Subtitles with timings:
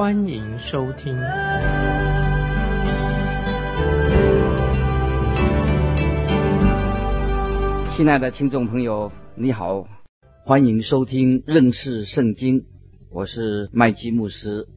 [0.00, 1.14] 欢迎收听。
[7.94, 9.86] 亲爱的听众朋友，你好，
[10.42, 12.64] 欢迎收听认识圣经，
[13.10, 14.68] 我是麦基牧师。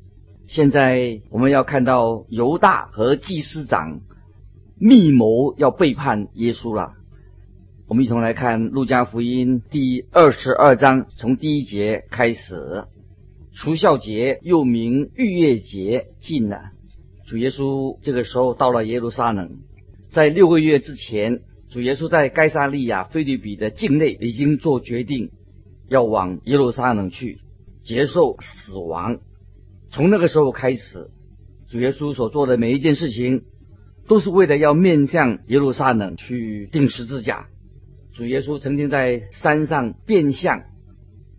[0.45, 4.01] 现在我们要看到犹大和祭司长
[4.77, 6.95] 密谋要背叛耶稣了。
[7.87, 12.83] 我们一同来看《路加福音》第二十二章，从第一节开始。
[13.55, 16.71] 除孝节又名逾越节近了，
[17.27, 19.59] 主耶稣这个时候到了耶路撒冷。
[20.09, 25.29] 在六个月之前，主耶稣在该萨利亚菲律比的境内已经做决定，
[25.87, 27.39] 要往耶路撒冷去
[27.83, 29.19] 接受死亡。
[29.89, 31.09] 从那个时候开始，
[31.69, 33.43] 主耶稣所做的每一件事情，
[34.07, 37.47] 都是为了要面向耶路撒冷去钉十字架。
[38.13, 40.63] 主耶稣曾经在山上变相，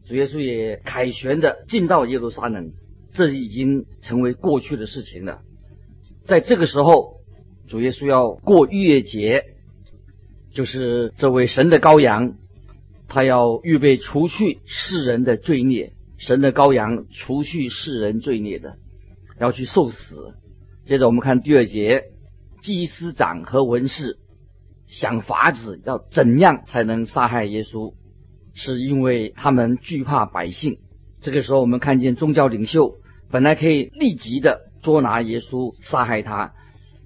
[0.06, 2.72] 主耶稣也凯旋的进到耶路撒冷，
[3.12, 5.40] 这已经成为过去的事情了。
[6.24, 7.20] 在这个时候，
[7.66, 9.44] 主耶稣要过逾越节，
[10.52, 12.36] 就是这位神的羔羊，
[13.08, 18.76] 他要预备除去世人的罪孽，神的羔羊除去世人罪孽的，
[19.38, 20.34] 要去受死。
[20.84, 22.04] 接着我们看第二节，
[22.62, 24.18] 祭司长和文士。
[24.86, 27.94] 想法子要怎样才能杀害耶稣，
[28.54, 30.78] 是因为他们惧怕百姓。
[31.20, 32.96] 这个时候，我们看见宗教领袖
[33.30, 36.54] 本来可以立即的捉拿耶稣，杀害他，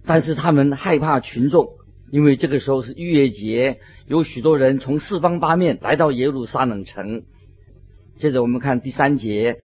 [0.05, 1.69] 但是他们害怕群众，
[2.11, 7.23] 因为这个时候是逾越节，有许多人从四方八面来到耶路撒冷城。
[8.19, 9.61] 接着我们看第三节，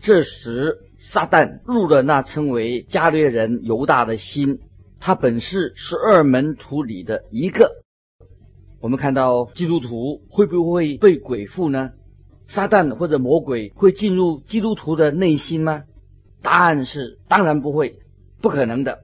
[0.00, 4.60] 这时撒旦入了那称为加略人犹大的心。
[4.98, 7.85] 他本是十二门徒里的一个。
[8.80, 11.92] 我们看到基督徒会不会被鬼附呢？
[12.46, 15.84] 撒旦或者魔鬼会进入基督徒的内心吗？
[16.42, 17.98] 答案是当然不会，
[18.40, 19.00] 不可能的。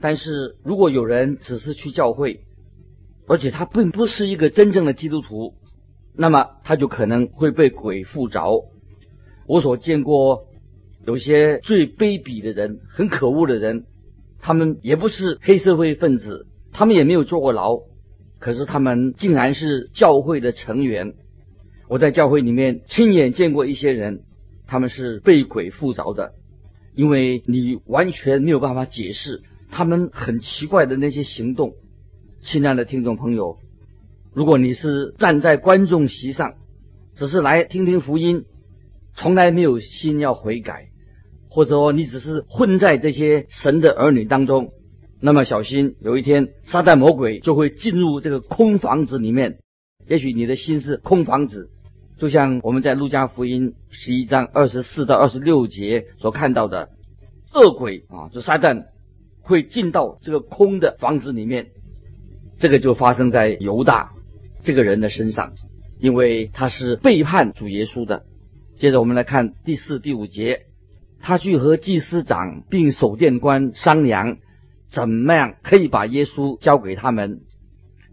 [0.00, 2.42] 但是如果有人只是去教会，
[3.26, 5.54] 而且他并不是一个真正的基督徒，
[6.14, 8.64] 那么他就可能会被鬼附着。
[9.46, 10.44] 我所见过
[11.04, 13.86] 有些最卑鄙的人，很可恶的人。
[14.40, 17.80] 他们也不是黑社会分子，他们也没有坐过牢，
[18.38, 21.14] 可是他们竟然是教会的成员。
[21.88, 24.22] 我在教会里面亲眼见过一些人，
[24.66, 26.34] 他们是被鬼附着的，
[26.94, 31.74] 因为你完全没有办法解释他们很奇怪的那些行动。
[32.42, 33.58] 亲爱的听众朋友，
[34.32, 36.54] 如果你是站在观众席上，
[37.16, 38.44] 只是来听听福音，
[39.14, 40.88] 从来没有心要悔改。
[41.50, 44.70] 或者说你只是混在这些神的儿女当中，
[45.20, 49.58] 那么小心有一天撒旦魔鬼就会进入这个空房子里面。
[50.06, 51.70] 也许你的心是空房子，
[52.18, 56.90] 就像我们在路加福音十一章二十四到二十六节所看到的，
[57.52, 58.86] 恶鬼啊，就撒旦
[59.42, 61.68] 会进到这个空的房子里面。
[62.58, 64.12] 这个就发生在犹大
[64.64, 65.52] 这个人的身上，
[65.98, 68.24] 因为他是背叛主耶稣的。
[68.78, 70.62] 接着我们来看第四、第五节。
[71.20, 74.38] 他去和祭司长并守殿官商量，
[74.90, 77.40] 怎么样可以把耶稣交给他们。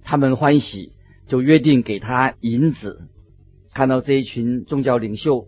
[0.03, 0.93] 他们欢喜，
[1.27, 3.07] 就约定给他银子。
[3.73, 5.47] 看到这一群宗教领袖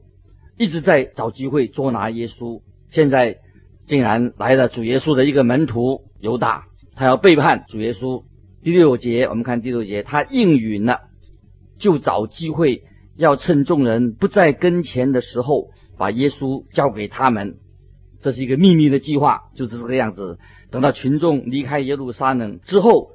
[0.57, 3.37] 一直在找机会捉拿耶稣，现在
[3.85, 8.23] 竟然来了主耶稣的一个门徒犹大，他要背叛主耶稣。
[8.63, 11.01] 第六节，我们看第六节，他应允了，
[11.79, 12.83] 就找机会
[13.15, 15.69] 要趁众人不在跟前的时候。
[15.99, 17.55] 把耶稣交给他们，
[18.19, 20.39] 这是一个秘密的计划，就是这个样子。
[20.71, 23.11] 等到群众离开耶路撒冷之后，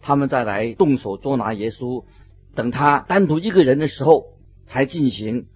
[0.00, 2.04] 他们再来动手捉拿耶稣。
[2.54, 4.26] 等他单独一个人的时候
[4.66, 5.46] 才进行。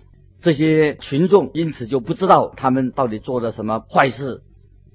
[0.40, 4.42] 这些群众因此就不知道他们到底做了什么坏事。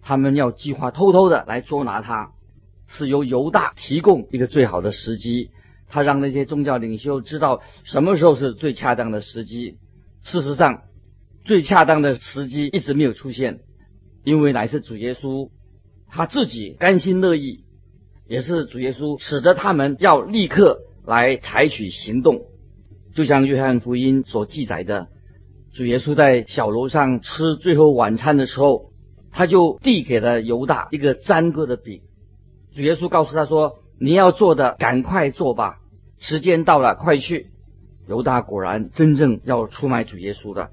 [0.01, 2.31] 他们要计划偷偷的来捉拿他，
[2.87, 5.51] 是由犹大提供一个最好的时机。
[5.87, 9.77] 他让那些宗教领袖知道什么时候是最恰当的时机。
[10.23, 10.81] 事实上。
[11.43, 13.61] 最恰当的时机一直没有出现，
[14.23, 15.49] 因为乃是主耶稣
[16.09, 17.63] 他自己甘心乐意，
[18.27, 22.41] 也是主耶稣使得他们要立刻来采取行动。
[23.13, 25.07] 就像约翰福音所记载的，
[25.73, 28.91] 主耶稣在小楼上吃最后晚餐的时候，
[29.31, 32.01] 他就递给了犹大一个粘过的饼。
[32.73, 35.79] 主耶稣告诉他说：“你要做的，赶快做吧，
[36.19, 37.47] 时间到了，快去。”
[38.07, 40.69] 犹大果然真正要出卖主耶稣的。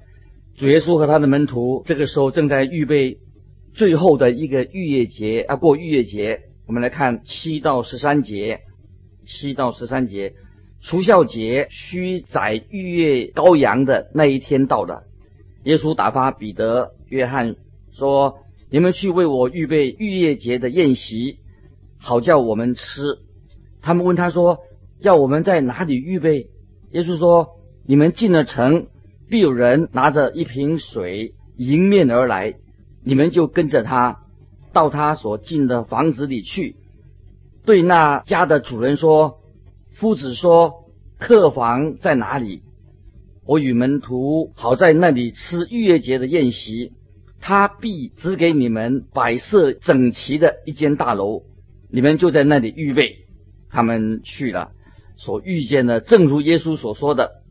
[0.55, 3.19] 主耶稣和他的门徒这个时候正在预备
[3.79, 6.41] 最后的一个逾越节啊，过逾越节。
[6.67, 8.59] 我们来看七到十三节，
[9.25, 10.33] 七到十三节，
[10.81, 15.03] 除孝节须宰逾越羔羊的那一天到了。
[15.63, 17.55] 耶稣打发彼得、约翰
[17.93, 18.39] 说
[18.69, 21.37] ：“你们去为我预备逾越节的宴席，
[21.97, 23.19] 好叫我们吃。”
[23.81, 24.57] 他们问他说
[24.99, 26.49] ：“要我们在哪里预备？”
[26.91, 27.51] 耶稣说
[27.87, 28.87] ：“你们进了城，
[29.29, 32.55] 必有人拿着一瓶水迎面而来，
[33.03, 34.19] 你们就跟着他
[34.73, 36.75] 到他所进的房子里去，
[37.65, 39.39] 对那家的主人说
[39.91, 40.85] ：‘夫子说，
[41.17, 42.61] 客房在哪里？’”
[43.45, 46.91] 我与门徒好在那里吃逾越节的宴席，
[47.41, 51.41] 他必指给你们摆设整齐的一间大楼，
[51.89, 53.25] 你们就在那里预备。
[53.71, 54.71] 他们去了，
[55.15, 57.41] 所遇见的正如耶稣所说的，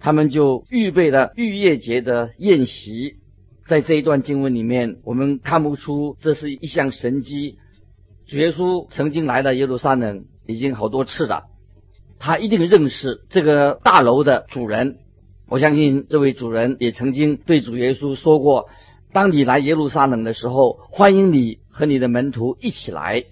[0.00, 3.16] 他们就预备了逾越节的宴席。
[3.66, 7.58] 在这一段经文里面，我们看不出这是一项神迹。
[8.26, 11.44] 主耶稣曾经来到耶路撒冷已经好多次了，
[12.18, 14.98] 他一定认识这个大楼的主人。
[15.48, 18.68] 我相信这位主人也曾经对主耶稣说过
[19.12, 23.24] ：“当你来耶路撒冷的时候，欢迎你和你的门徒一起来。”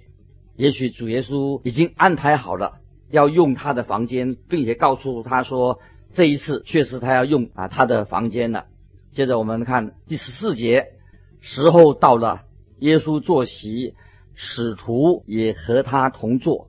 [0.57, 2.75] 也许主耶稣已经安排好了
[3.11, 5.81] 要用他的房间，并且告诉他说
[6.13, 8.67] ：“这一次确实他要用啊他的房间了。”
[9.13, 10.93] 接着我们看第十四节，
[11.41, 12.43] 时候到了，
[12.79, 13.95] 耶稣坐席，
[14.35, 16.69] 使徒也和他同坐。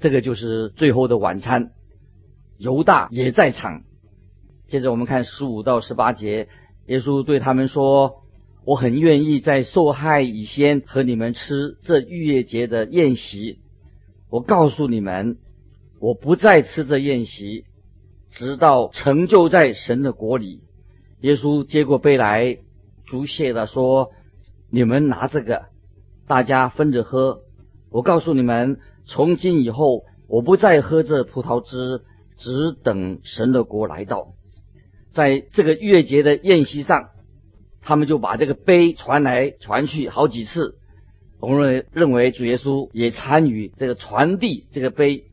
[0.00, 1.70] 这个就是最后的晚餐，
[2.58, 3.84] 犹大也在场。
[4.66, 6.48] 接着我们看十五到十八节，
[6.86, 8.24] 耶稣对他们说
[8.66, 13.60] ：“我很愿意在受害以先和你们吃这逾越节的宴席。
[14.28, 15.38] 我告诉你们，
[16.00, 17.64] 我不再吃这宴席，
[18.32, 20.64] 直到成就在神的国里。”
[21.24, 22.58] 耶稣接过杯来，
[23.06, 24.10] 足谢的说
[24.70, 25.68] ：“你们拿这个，
[26.28, 27.40] 大家分着喝。
[27.88, 32.02] 我告诉你们，从今以后，我不再喝这葡萄汁，
[32.36, 34.34] 只等神的国来到。”
[35.14, 37.08] 在这个月节的宴席上，
[37.80, 40.76] 他们就把这个杯传来传去好几次。
[41.40, 45.24] 我们认为认为主耶稣也参与这个传递这个杯。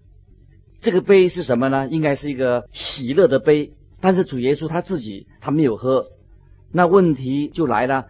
[0.80, 1.90] 这个杯是什么呢？
[1.90, 3.74] 应该是一个喜乐的杯。
[4.02, 6.08] 但是主耶稣他自己他没有喝。
[6.72, 8.08] 那问题就来了：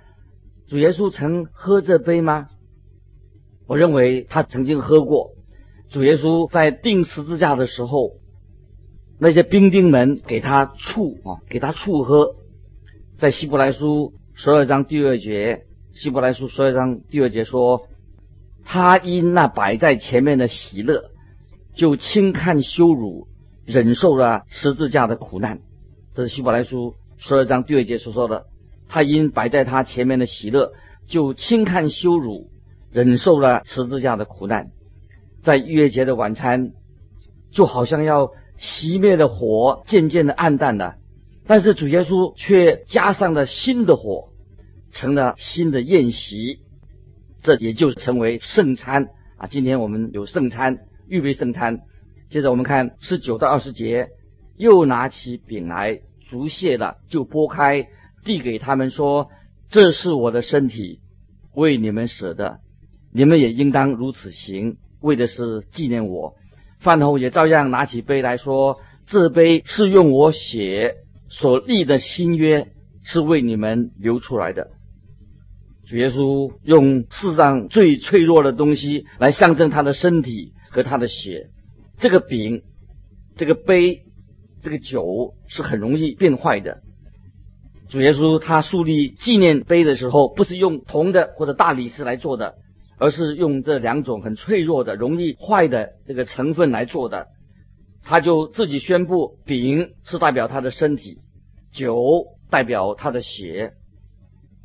[0.68, 2.48] 主耶稣曾喝这杯吗？
[3.68, 5.32] 我认为他曾经喝过。
[5.90, 8.14] 主耶稣在钉十字架的时候。
[9.24, 12.38] 那些兵丁们给他醋啊，给他醋喝。
[13.20, 17.88] 在希伯来书十二章第二节，希伯来书十二章第二节说，
[18.66, 21.12] 他因那摆在前面的喜乐，
[21.76, 23.28] 就轻看羞辱，
[23.64, 25.60] 忍受了十字架的苦难。
[26.16, 28.46] 这是希伯来书十二章第二节所说的。
[28.88, 30.74] 他因摆在他前面的喜乐，
[31.08, 32.50] 就轻看羞辱，
[32.92, 34.72] 忍受了十字架的苦难。
[35.42, 36.72] 在逾越节的晚餐，
[37.52, 38.32] 就好像要。
[38.60, 40.98] 熄灭的火渐渐的暗淡了，
[41.48, 44.30] 但是主耶稣却加上了新的火，
[44.92, 46.60] 成了新的宴席，
[47.42, 49.48] 这也就成为圣餐啊！
[49.48, 50.78] 今天我们有圣餐，
[51.08, 51.80] 预备圣餐。
[52.30, 54.10] 接着我们看十九到二十节，
[54.62, 57.88] 又拿起饼来，足谢了，就拨开，
[58.24, 59.32] 递给他们说
[59.72, 61.00] ：“这是我的身体，
[61.56, 62.60] 为你们舍的，
[63.12, 66.36] 你们也应当如此行，为的是纪念我。”
[66.78, 68.78] 饭后也照样拿起杯来说
[69.08, 72.68] ：“这杯是用我血所立的新约，
[73.02, 74.68] 是为你们流出来的。”
[75.90, 81.50] 主耶稣用世上最脆弱的东西来象征他的身体和他的血。
[81.98, 82.62] 这个饼、
[83.36, 84.04] 这个杯、
[84.62, 86.82] 这个酒是很容易变坏的。
[87.90, 92.56] 主耶稣他树立纪念碑的时候，不是用铜的或者大理石来做的。
[92.98, 97.30] 而是用这两种很脆弱的、容易坏的这个成分来做的，
[98.04, 101.18] 他就自己宣布：饼是代表他的身体，
[101.74, 103.72] 酒代表他的血。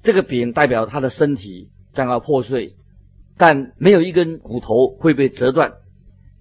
[0.03, 2.75] 这个饼代表他的身体将要破碎，
[3.39, 5.73] 但没有一根骨头会被折断，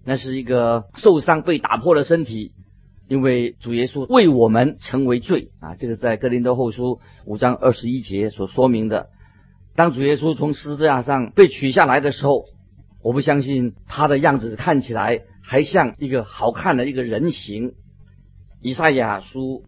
[0.03, 2.51] 那是一个受伤被打破的身体，
[3.07, 5.75] 因为主耶稣为我们成为罪啊！
[5.75, 9.09] 这个在哥林多后书五章二十一节所说明的。
[9.75, 12.45] 当主耶稣从十字架上被取下来的时候，
[13.03, 17.73] 我不相信他的样子看起来还像一个好看的一个人形。
[18.61, 19.65] 以赛亚书，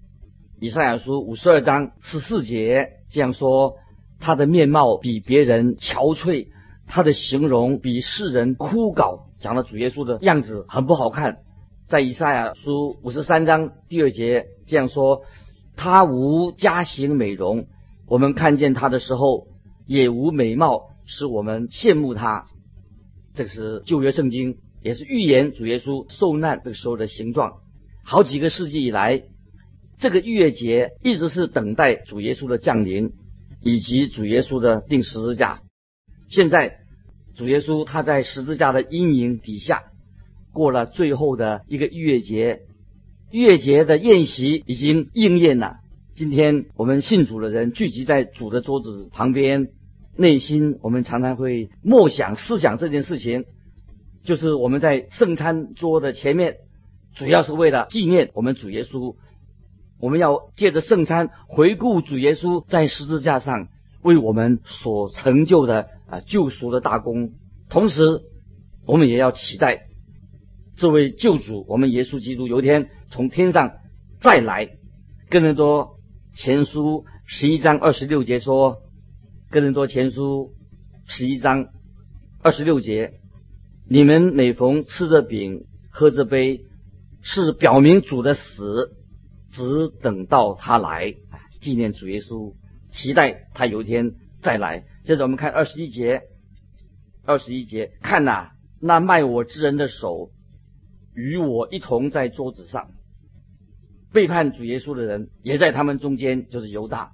[0.59, 3.75] 以赛亚书五十二章十四节这样说：
[4.19, 6.47] 他的面貌比别人憔悴，
[6.87, 11.37] 他的形容比世人枯槁，讲了主耶稣的样子很不好看。
[11.87, 15.21] 在以赛亚书五十三章第二节这样说
[15.77, 17.67] ：“他无家形美容，
[18.09, 19.47] 我们看见他的时候
[19.85, 22.47] 也无美貌，使我们羡慕他。”
[23.35, 27.59] 这是旧约圣经，也是预言主耶稣受难的时候的形状。
[28.03, 29.23] 好几个世纪以来，
[29.97, 33.13] 这个逾越节一直是等待主耶稣的降临，
[33.61, 35.61] 以及主耶稣的定十字架。
[36.27, 36.79] 现在，
[37.37, 39.83] 主耶稣他在十字架的阴影底下。
[40.57, 42.61] 过了最后的一个逾越节，
[43.29, 45.75] 逾越节的宴席已经应验了。
[46.15, 49.67] 今天我们信主的人聚集在主的桌子旁边，
[50.15, 53.45] 内心我们常常会默想、思想这件事情，
[54.23, 56.55] 就是我们在圣餐桌的前面，
[57.13, 59.15] 主要是为了纪念我们主耶稣。
[59.99, 63.67] 我们要借着圣餐回顾主耶稣在十字架上
[64.01, 67.33] 为我们所成就的啊救赎的大功，
[67.69, 68.23] 同时
[68.87, 69.86] 我们也要期待。
[70.77, 73.77] 这位救主，我们耶稣基督有一天从天上
[74.21, 74.69] 再来。
[75.27, 75.97] 跟人多
[76.35, 78.83] 前书十一章二十六节说，
[79.49, 80.53] 跟人多前书
[81.07, 81.69] 十一章
[82.43, 83.13] 二十六节，
[83.89, 86.61] 你们每逢吃着饼、喝着杯，
[87.21, 88.95] 是表明主的死，
[89.49, 91.15] 只等到他来，
[91.59, 92.53] 纪念主耶稣，
[92.91, 94.85] 期待他有一天再来。
[95.03, 96.21] 接着我们看二十一节，
[97.25, 100.29] 二十一节，看呐，那卖我之人的手。
[101.17, 102.91] 与我一同在桌子上
[104.13, 107.11] 背叛主耶稣的人，也在他们中间，就是犹大。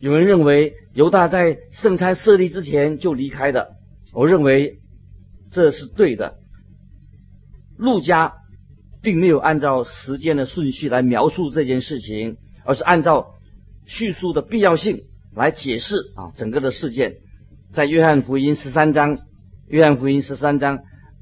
[0.00, 3.76] 有人认为犹大在圣餐设立之前就离开的，
[4.14, 4.78] 我认为
[5.50, 6.38] 这是对的。
[7.76, 8.32] 路加
[9.02, 13.34] 并没有按照时间的顺序来描述这件事情，而是按照
[13.84, 15.02] 叙述的必要性
[15.34, 17.16] 来解释啊整个的事件。
[17.70, 19.18] 在约翰福音十三章，
[19.68, 20.78] 约翰福音十三章。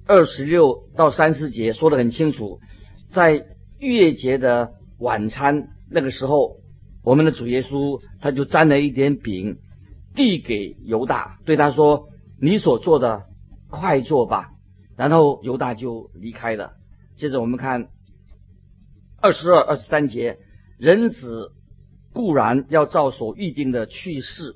[0.06, 2.60] 二十六到三十节说得很清楚，
[3.08, 3.46] 在
[3.78, 6.56] 逾越节的晚餐那个时候，
[7.02, 9.58] 我们的主耶稣他就沾了一点饼，
[10.14, 12.08] 递给犹大，对他说
[12.38, 13.24] ：“你所做的，
[13.70, 14.50] 快做吧。”
[14.96, 16.74] 然后犹大就离开了。
[17.16, 17.88] 接着我们看
[19.20, 20.38] 二十二、二十三节，
[20.78, 21.52] 人子
[22.12, 24.54] 固然要照所预定的去世，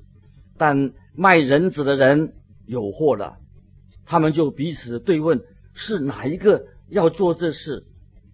[0.57, 2.33] 但卖人子的人
[2.67, 3.37] 有祸了。
[4.09, 5.43] 他们就彼此对问：
[5.75, 7.85] 是哪一个要做这事？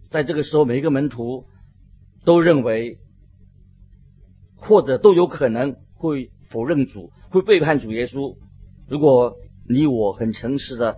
[0.10, 1.48] 在这个时候，每一个门徒
[2.24, 2.98] 都认为，
[4.56, 8.38] 或者都有可能会否认主，会背叛主耶稣。
[8.88, 9.36] 如果
[9.68, 10.96] 你我很诚实的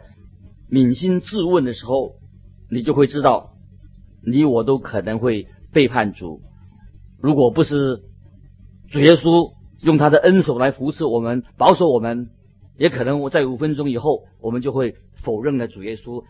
[0.69, 2.13] 扪心自问的时候，
[2.69, 3.55] 你就会知道，
[4.23, 6.41] 你我都可能会背叛主。
[7.19, 8.03] 如果不是
[8.91, 12.29] 主耶稣用他的恩手来扶持我们，保守我们。
[12.77, 16.23] 也可能我在五分钟以后，我们就会否认了主耶稣。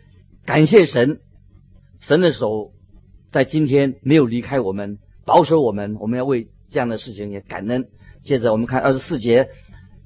[0.45, 1.19] 感谢神，
[1.99, 2.71] 神的手
[3.31, 5.95] 在今天没有离开我们，保守我们。
[5.99, 7.89] 我们要为这样的事情也感恩。
[8.23, 9.49] 接着我们看二十四节，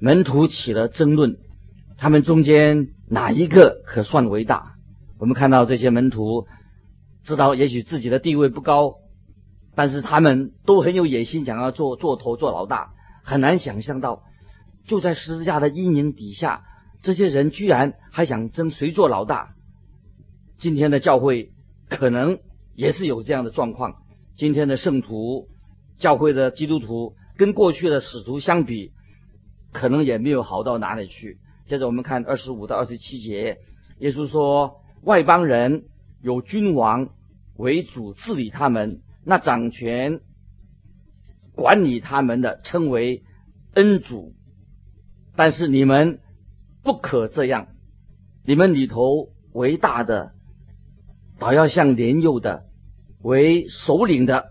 [0.00, 1.36] 门徒起了争论，
[1.96, 4.74] 他们中间哪一个可算为大？
[5.20, 6.48] 我们看到这些门徒
[7.22, 8.96] 知道，也许自己的地位不高，
[9.76, 12.90] 但是他们都很有野心，想要做做头做老大。
[13.22, 14.24] 很难想象到。
[14.86, 16.64] 就在十字架的阴影底下，
[17.02, 19.54] 这些人居然还想争谁做老大。
[20.58, 21.52] 今天的教会
[21.88, 22.38] 可能
[22.74, 24.02] 也是有这样的状况。
[24.36, 25.48] 今天的圣徒、
[25.98, 28.92] 教会的基督徒跟过去的使徒相比，
[29.72, 31.38] 可能也没有好到哪里去。
[31.66, 33.58] 接着我们看二十五到二十七节，
[33.98, 35.84] 耶稣说：“外邦人
[36.20, 37.10] 有君王
[37.56, 40.20] 为主治理他们，那掌权
[41.54, 43.22] 管理他们的称为
[43.74, 44.34] 恩主。”
[45.34, 46.20] 但是你们
[46.82, 47.68] 不可这样，
[48.44, 50.32] 你们里头为大的，
[51.38, 52.64] 倒要像年幼的；
[53.22, 54.44] 为首领的，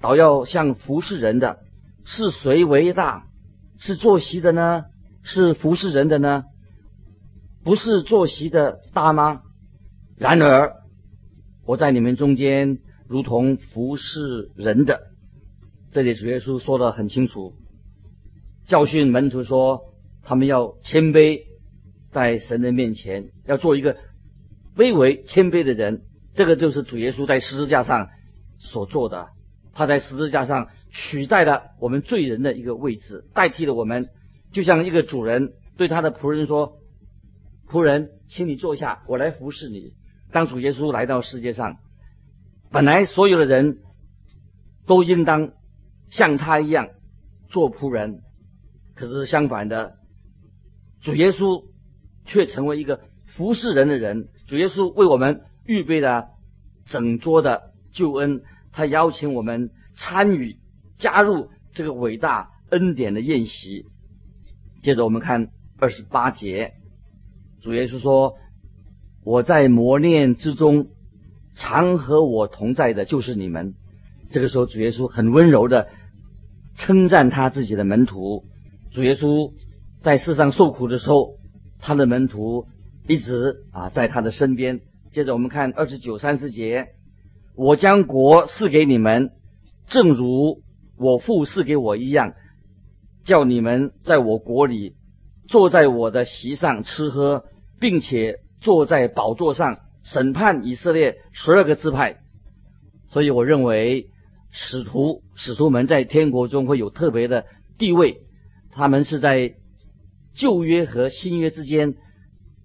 [0.00, 1.58] 倒要像服侍人的。
[2.04, 3.26] 是谁为大？
[3.78, 4.86] 是坐席的呢？
[5.22, 6.44] 是服侍人的呢？
[7.62, 9.42] 不是坐席的大吗？
[10.16, 10.72] 然而
[11.66, 15.02] 我在你们中间，如同服侍人的。
[15.90, 17.52] 这里主耶稣说的很清楚，
[18.66, 19.84] 教训门徒说。
[20.28, 21.44] 他们要谦卑，
[22.10, 23.96] 在神的面前要做一个
[24.76, 26.02] 卑微谦卑的人。
[26.34, 28.10] 这个就是主耶稣在十字架上
[28.58, 29.30] 所做的。
[29.72, 34.10] 他在十字架上取代了我们罪人的一个位置，代替了我们，
[34.52, 36.76] 就像一个主人对他的仆人说
[37.66, 39.94] ：“仆人，请你坐下，我来服侍你。”
[40.30, 41.78] 当主耶稣来到世界上，
[42.70, 43.78] 本来所有的人
[44.86, 45.52] 都应当
[46.10, 46.90] 像他一样
[47.48, 48.20] 做仆人。
[48.94, 49.96] 可是相反的，
[51.00, 51.64] 主耶稣
[52.24, 54.28] 却成为一个服侍人的人。
[54.46, 56.28] 主耶稣为我们预备了
[56.86, 60.56] 整桌的救恩，他邀请我们参与
[60.98, 63.86] 加入这个伟大恩典的宴席。
[64.82, 66.74] 接着我们看二十八节，
[67.60, 68.36] 主耶稣说
[69.24, 70.88] ：“我在磨练之中，
[71.54, 73.74] 常和我同在的就是你们。”
[74.30, 75.88] 这个时候，主耶稣很温柔的
[76.74, 78.44] 称赞他自己的门徒。
[78.90, 79.52] 主耶稣
[80.08, 81.34] 在世上受苦的时候，
[81.80, 82.66] 他的门徒
[83.06, 84.80] 一直啊在他的身边。
[85.12, 86.94] 接着我们看二十九、三十节
[87.54, 89.32] ：“我将国赐给你们，
[89.86, 90.62] 正如
[90.96, 92.32] 我父赐给我一样，
[93.22, 94.94] 叫你们在我国里
[95.46, 97.44] 坐在我的席上吃喝，
[97.78, 102.16] 并且坐在宝座上审判以色列十二个支派。”
[103.12, 104.08] 所以我认为
[104.50, 107.44] 使徒使徒们在天国中会有特别的
[107.76, 108.22] 地位。
[108.70, 109.54] 他们是在
[110.38, 111.96] 旧约和新约之间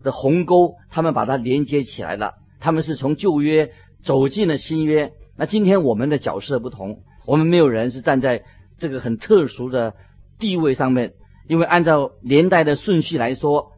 [0.03, 2.35] 的鸿沟，他们把它连接起来了。
[2.59, 3.71] 他们是从旧约
[4.03, 5.11] 走进了新约。
[5.35, 8.43] 那今天我们的角色不同，我们没有人是站在
[8.77, 9.95] 这个很特殊的
[10.37, 11.13] 地位上面，
[11.47, 13.71] 因为按照年代的顺序来说，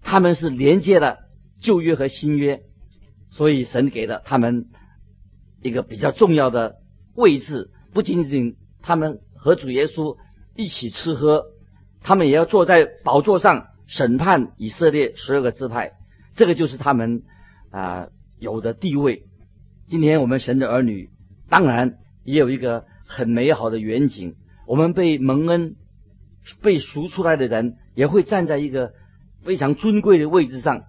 [0.00, 1.18] 他们是连接了
[1.60, 2.62] 旧约和新约，
[3.30, 4.66] 所以神给了他们
[5.60, 6.76] 一个比较重要的
[7.16, 7.72] 位置。
[7.92, 10.16] 不仅仅他们和主耶稣
[10.54, 11.46] 一起吃喝。
[12.04, 15.92] 他们也要坐在宝座上审判以色列十二个支派，
[16.36, 17.22] 这个就是他们
[17.70, 18.08] 啊
[18.38, 19.24] 有的地位。
[19.88, 21.08] 今天我们神的儿女，
[21.48, 24.36] 当然也有一个很美好的远景。
[24.66, 25.76] 我们被蒙恩、
[26.60, 28.92] 被赎出来的人，也会站在一个
[29.42, 30.84] 非常尊贵的位置上。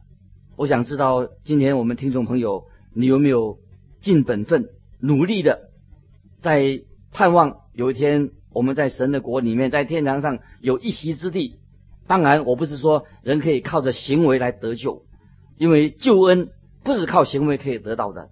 [0.57, 3.57] 我想知道，今天我们听众朋友，你有没有
[4.01, 4.67] 尽本分、
[5.00, 5.69] 努力的
[6.39, 6.81] 在
[7.13, 8.31] 盼望有一天？
[8.55, 11.57] 我们在神的国里面，在天堂上有一席之地。
[12.07, 15.03] 当然，我不是说人可以靠着行为来得救，
[15.57, 16.48] 因为救恩
[16.81, 18.29] 不是靠行为可以得到的。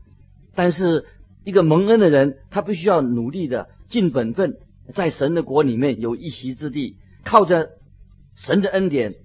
[0.55, 1.03] 但是，
[1.43, 4.59] 一个蒙恩的人，他必须要努力的尽本分，
[4.93, 6.95] 在神的国里面有一席之地。
[7.25, 7.71] 靠着
[8.37, 9.15] 神的恩典，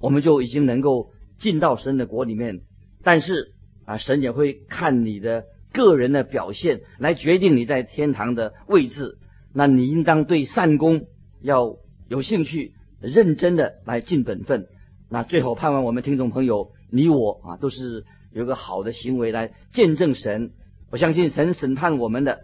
[0.00, 2.60] 我们就已经能够进到神的国里面。
[3.02, 3.54] 但是
[3.86, 9.16] 啊，神也会看你的个人的表现来决定你在天堂的位置。
[9.54, 11.06] 那你应当对善功
[11.40, 11.76] 要
[12.08, 14.66] 有兴趣，认真的来尽本分。
[15.08, 20.50] 那最后盼望我们听众朋友，你我啊都是有个好的行为来见证神。
[20.90, 22.40] 我相信神审判我们的，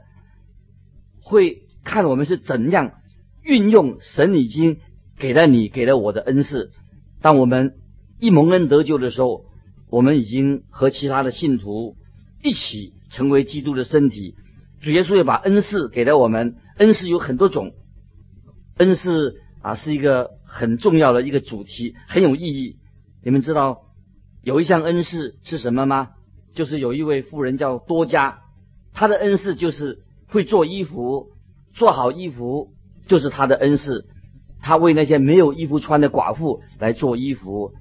[1.21, 2.93] 会看我们是怎样
[3.43, 4.79] 运用神已经
[5.19, 6.71] 给了你、给了我的恩赐。
[7.21, 7.75] 当我们
[8.21, 9.47] 一蒙恩得救的时候，
[9.89, 11.97] 我们已经和其他的信徒
[12.43, 14.37] 一起成为基督的身体。
[14.81, 16.57] 主耶稣也把恩赐给了我们。
[16.79, 17.73] 恩赐有很多种，
[18.79, 22.77] 恩赐啊是一个很重要的一个主题，很有意义。
[23.23, 23.83] 你们知道
[24.43, 26.11] 有一项恩赐是什么吗？
[26.55, 28.39] 就是有一位富人叫多加，
[28.95, 31.29] 她的恩赐就是会做衣服，
[31.75, 32.73] 做好衣服
[33.07, 34.07] 就是她的恩赐。
[34.63, 37.73] 她为那些没有衣服穿的寡妇来做衣服。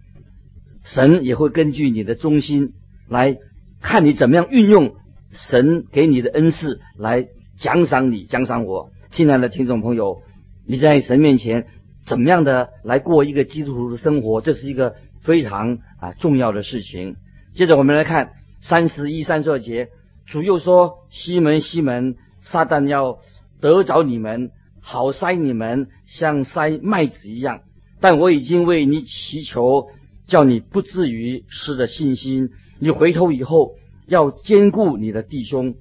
[0.84, 2.74] 神也会根据你的忠心
[3.08, 3.38] 来
[3.82, 4.96] 看你怎么样运用
[5.32, 7.28] 神给你的恩赐来。
[7.60, 10.22] 奖赏你，奖赏我，亲爱的听众朋友，
[10.66, 11.68] 你在神面前
[12.06, 14.40] 怎么样的来过一个基督徒的生活？
[14.40, 17.18] 这是一个非常啊重要的事情。
[17.54, 19.90] 接着我们来看三十一、三十二节，
[20.26, 23.20] 主又说：“西门，西门，撒旦要
[23.60, 27.64] 得着你们，好塞你们，像塞麦子一样。
[28.00, 29.90] 但我已经为你祈求，
[30.28, 32.52] 叫你不至于失了信心。
[32.80, 33.74] 你回头以后，
[34.10, 35.76] 要兼顾你的弟兄。”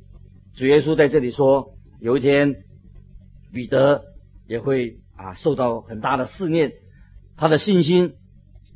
[0.55, 2.57] 主耶稣在这里说，有一天
[3.53, 4.03] 彼得
[4.47, 6.73] 也会啊受到很大的试炼，
[7.37, 8.15] 他的信心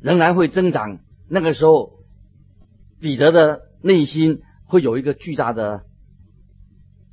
[0.01, 0.99] 仍然会增长。
[1.29, 1.99] 那个时候，
[3.01, 5.83] 彼得的内心会有一个巨大的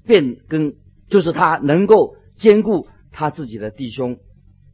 [0.06, 0.74] 变更，
[1.08, 4.18] 就是他能够兼顾他自己的弟兄。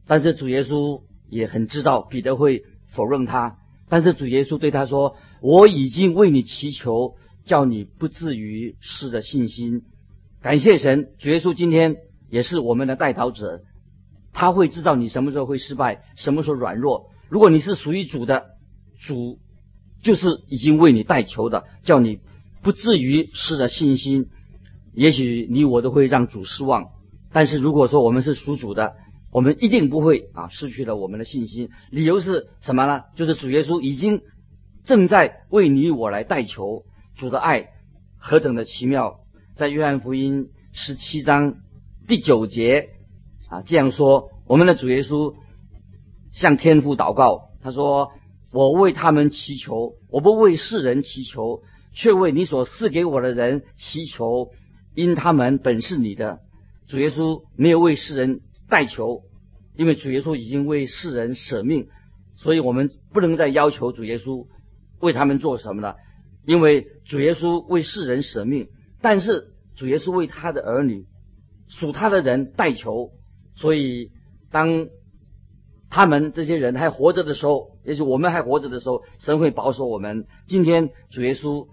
[0.05, 3.57] 但是主耶稣也很知道彼得会否认他，
[3.89, 7.15] 但是主耶稣对他说：“我已经为你祈求。”
[7.47, 9.81] 叫你不至于失了信心。
[10.41, 11.95] 感谢神，主耶稣今天
[12.29, 13.63] 也是我们的代祷者，
[14.33, 17.09] 他会知道你什么时候会失败，什么时候软弱。
[17.29, 18.45] 如果你是属于主的，
[18.99, 19.39] 主
[20.03, 22.19] 就是已经为你代求的，叫你
[22.61, 24.27] 不至于失了信心。
[24.93, 26.89] 也许你我都会让主失望，
[27.31, 28.95] 但是如果说我们是属主的，
[29.31, 31.69] 我们一定不会啊失去了我们的信心。
[31.91, 33.03] 理由是什么呢？
[33.15, 34.21] 就是主耶稣已经
[34.85, 36.83] 正在为你我来代求。
[37.17, 37.69] 主的爱
[38.19, 39.21] 何等的奇妙，
[39.55, 41.55] 在约翰福音十七章
[42.07, 42.89] 第九节
[43.49, 45.33] 啊这样说：我们的主耶稣
[46.31, 48.11] 向天父祷告，他说
[48.53, 54.51] ：“我为他们祈求，我不为世人祈求，却为你所赐给我的人祈求，
[54.93, 56.39] 因他们本是你的。”
[56.87, 59.23] 主耶稣没有为世人代求，
[59.75, 61.87] 因为主耶稣已经为世人舍命，
[62.35, 64.45] 所以我们不能再要求主耶稣
[64.99, 65.95] 为他们做什么了，
[66.47, 68.69] 因为主耶稣为世人舍命，
[69.01, 71.05] 但是主耶稣为他的儿女
[71.67, 73.11] 属他的人代求，
[73.53, 74.11] 所以
[74.49, 74.87] 当
[75.89, 80.25] 他们这些人还活着的时候，也许我们还活着的时候，神会保守我们。
[80.47, 81.67] 今天主耶稣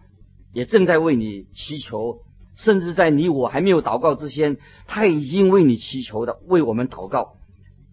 [0.53, 2.19] 也正在为你祈求。
[2.57, 4.57] 甚至在你我还没有祷告之前，
[4.89, 7.37] 他已经为你祈求的，为我们祷告。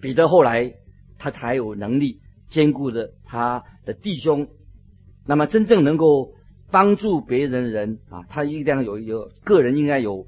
[0.01, 0.73] 彼得后来
[1.19, 4.47] 他才有能力兼顾着他的弟兄。
[5.27, 6.33] 那么真正能够
[6.71, 10.25] 帮助别人人啊，他一定有有个人应该有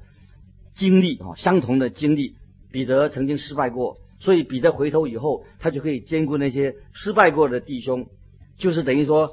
[0.74, 2.36] 经历啊，相同的经历。
[2.70, 8.08] 彼得曾经失败过，所以彼得回头以后，他就可以兼顾那些失败过的弟兄，
[8.58, 9.30] 就是等于说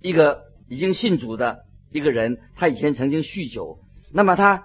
[0.00, 1.58] 一个已经信主的
[1.92, 3.78] 一个人，他以前曾经酗酒。
[4.10, 4.64] 那么他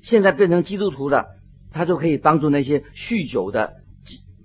[0.00, 1.26] 现在变成基督徒了，
[1.72, 3.74] 他就可以帮助那些酗酒的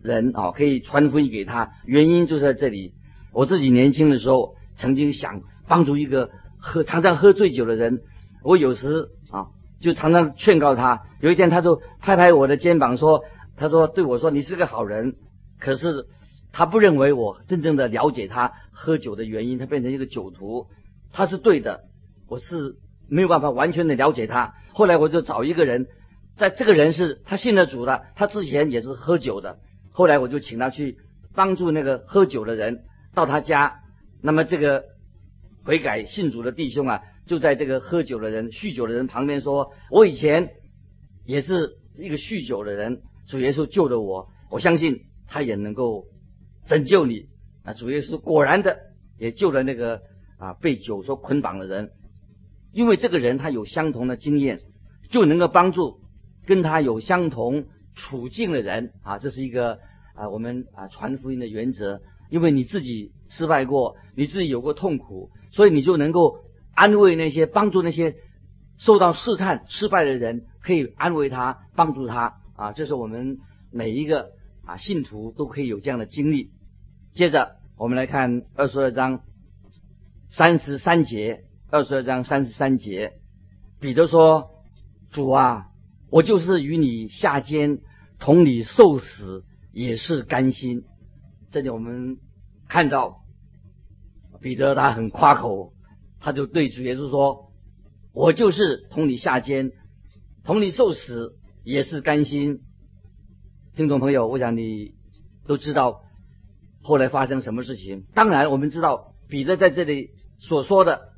[0.01, 1.73] 人啊，可以传福音给他。
[1.85, 2.93] 原因就在这里。
[3.31, 8.01] 我自己年轻的时候，曾经想帮助一个喝常常喝醉酒的人，
[8.43, 9.47] 我有时啊
[9.79, 11.03] 就常常劝告他。
[11.21, 13.23] 有一天，他就拍拍我的肩膀说
[13.57, 15.15] ：“他说对我说你是个好人。”
[15.59, 16.05] 可是
[16.51, 20.67] 他不认为我真正的了解他喝酒的原因，他变成一个酒徒。
[21.11, 21.81] 他是对的，
[22.27, 22.75] 我是。
[23.09, 24.55] 没有办法完全的了解他。
[24.73, 25.87] 后来我就找一个人，
[26.35, 29.59] 在这个人是他信了主的，他之前也是喝酒的。
[29.93, 30.97] 后来我就请他去
[31.33, 32.79] 帮助那个喝酒的人
[33.15, 33.79] 到他家。
[34.21, 34.83] 那么这个
[35.67, 40.51] 悔改信主的弟兄啊，就在这个喝酒的人、酗酒的人旁边说：“我以前
[41.25, 46.05] 也是一个酗酒的人，主耶稣救了我，我相信他也能够
[46.67, 47.25] 拯救你。”
[47.67, 48.77] 啊，主耶稣果然的
[49.19, 49.99] 也救了那个
[50.39, 51.89] 啊被酒所捆绑的人。
[52.71, 54.61] 因为这个人他有相同的经验，
[55.09, 55.99] 就能够帮助
[56.45, 59.79] 跟他有相同处境的人啊，这是一个
[60.15, 61.99] 啊我们啊传福音的原则。
[62.29, 68.15] 因为你自己失败过，你自己有过痛苦，所以你就能够安慰那些帮助那些
[68.77, 72.73] 受到试探失败的人，可以安慰他，帮助他啊。
[72.73, 73.39] 这是我们
[73.71, 74.33] 每一个
[74.65, 76.51] 啊信徒都可以有这样的经历。
[77.15, 79.21] 接着我们来看二十二章
[80.29, 81.43] 三十三节。
[81.69, 83.11] 二十二章三十三节，
[83.81, 84.51] 彼得说
[85.11, 85.65] ：“主啊，
[86.09, 87.79] 我就是与你下监，
[88.19, 89.43] 同你受死，
[89.73, 90.85] 也是甘心。”
[91.51, 92.19] 这里我们
[92.69, 93.17] 看到
[94.41, 95.73] 彼得他很夸口，
[96.19, 97.51] 他就对主耶稣说
[98.13, 99.71] ：“我就是同你下监，
[100.43, 102.61] 同你受死，也是甘心。”
[103.75, 104.93] 听众朋友，我想你
[105.45, 106.01] 都知道
[106.81, 108.05] 后来发生什么事情。
[108.13, 111.09] 当然，我们知道彼得在这里所说的。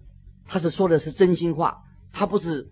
[0.51, 2.69] 他是说的是真心话，他不是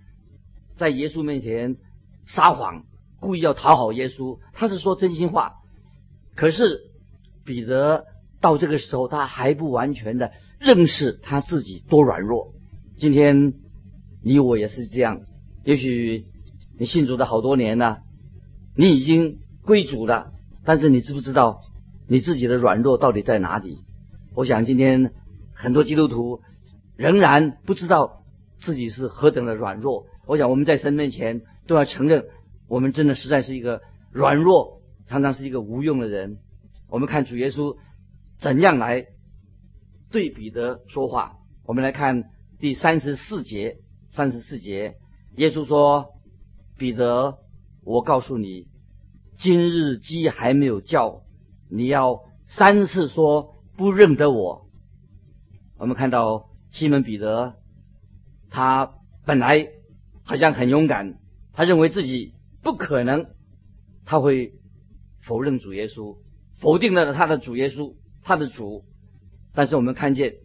[0.77, 1.77] 在耶稣面前
[2.25, 2.86] 撒谎，
[3.19, 4.39] 故意要讨好耶稣。
[4.53, 5.53] 他是说真心话。
[6.36, 6.81] 可是
[7.45, 8.05] 彼得
[8.41, 12.54] 到这个时候，他还不完全的认识他自己多软弱。
[12.97, 13.54] 今天
[14.23, 15.21] 你我也是这样。
[15.63, 16.26] 也许
[16.78, 18.00] 你信主的好多年了，
[18.76, 20.32] 你已经归主了，
[20.63, 21.62] 但是你知不知道
[22.08, 23.80] 你自己的软弱到底在哪里？
[24.36, 25.13] 我想今天
[25.54, 26.41] 很多基督徒。
[26.97, 28.23] 仍然不知道
[28.58, 30.08] 自己是何等的软弱。
[30.26, 32.26] 我想我们在神面前都要承认，
[32.67, 36.39] 我们真的实在是一个软弱，常常是一个无用的人。
[36.89, 37.78] 我们看主耶稣
[38.38, 39.06] 怎样来
[40.12, 41.38] 对彼得说话。
[41.65, 42.26] 我们来看
[42.60, 43.78] 第三十四节，
[44.10, 44.95] 三十四节，
[45.36, 46.15] 耶稣说
[46.78, 47.38] ：“彼得，
[47.84, 48.67] 我告诉你，
[49.38, 51.23] 今日鸡还没有叫，
[51.69, 54.67] 你要三次说不认得我。”
[55.78, 56.47] 我们看到。
[56.69, 57.56] 西门彼得，
[58.52, 58.93] 他
[59.26, 59.69] 本来
[60.23, 61.17] 好像很勇敢，
[61.54, 63.28] 他认为自己不可能，
[64.06, 64.52] 他会
[65.21, 66.17] 否认主耶稣，
[66.60, 67.95] 否定了他的主耶稣，
[68.28, 68.84] 他的主。
[69.54, 70.36] 但是我们看见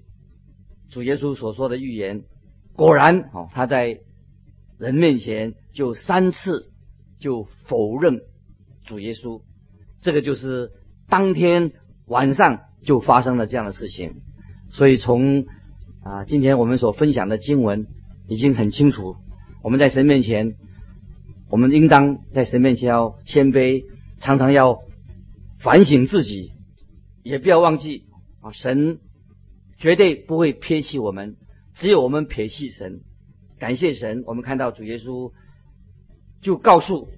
[0.88, 2.22] 主耶稣所说的预言，
[2.74, 3.98] 果然哦，他在
[4.78, 6.70] 人面前就三次
[7.18, 8.20] 就否认
[8.86, 9.42] 主耶稣，
[10.00, 10.70] 这个就是
[11.08, 11.72] 当天
[12.06, 14.22] 晚上就发生了这样的事情。
[14.70, 15.44] 所以从
[16.02, 17.86] 啊，今天我们所分享的经文
[18.28, 19.16] 已经很清楚。
[19.62, 20.56] 我们在神面前，
[21.50, 23.84] 我们应当在神面前要谦卑，
[24.18, 24.78] 常常要
[25.60, 26.52] 反省自己，
[27.22, 28.04] 也不要忘记
[28.40, 28.98] 啊，神
[29.78, 31.36] 绝对不会撇弃我们，
[31.74, 33.00] 只有我们撇弃神。
[33.58, 35.32] 感谢神，我们看到主耶稣
[36.40, 37.08] 就告诉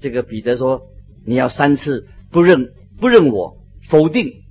[0.00, 0.82] 这个彼得说
[1.26, 3.58] ：“你要三次不认不认我，
[3.88, 4.42] 否定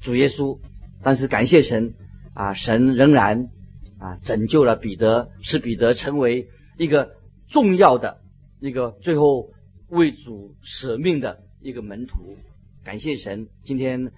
[0.00, 0.58] 主耶稣，
[1.02, 1.94] 但是感谢神
[2.32, 3.50] 啊，神仍然
[3.98, 6.48] 啊拯救了彼得，使彼得成为
[6.78, 7.10] 一个
[7.48, 8.22] 重要的
[8.60, 9.50] 一个最后
[9.88, 12.36] 为主舍命的一个门徒。
[12.86, 14.12] 感谢神，今天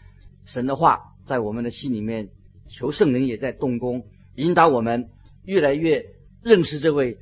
[0.44, 2.28] 神的话在我们的心里面，
[2.68, 4.04] 求圣灵也在动工，
[4.34, 5.08] 引导我们
[5.46, 6.04] 越来越
[6.42, 7.16] 认识这位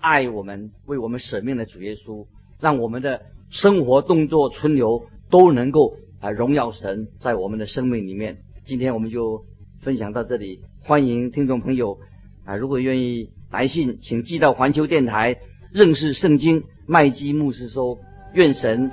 [0.00, 2.26] 爱我们、为我们舍命的主耶稣，
[2.58, 8.38] 让我们的生活、动作、存留都能够啊荣耀神在我们的生命里面。
[8.64, 9.44] 今天我们就
[9.80, 12.00] 分享到这里，欢迎听众朋友
[12.44, 15.36] 啊，如果愿意来信，请寄到环球电台
[15.72, 18.00] 认识圣经麦基牧师收。
[18.34, 18.90] 愿神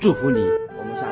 [0.00, 1.11] 祝福你，我们下。